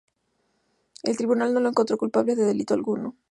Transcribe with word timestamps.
El 1.03 1.15
tribunal 1.15 1.53
no 1.53 1.59
lo 1.59 1.69
encontró 1.69 1.95
culpable 1.95 2.35
de 2.35 2.43
delito 2.45 2.73
alguno. 2.73 3.15